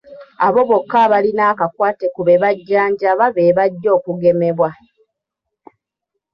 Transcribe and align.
Abo 0.45 0.61
bokka 0.69 0.97
abalina 1.05 1.43
akakwate 1.51 2.05
ku 2.15 2.21
be 2.27 2.35
bajjanjaba 2.43 3.25
be 3.35 3.55
bajja 3.57 3.89
okugemebwa. 3.97 4.69